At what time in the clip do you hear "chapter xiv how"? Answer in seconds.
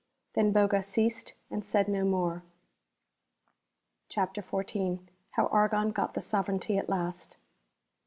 4.09-5.45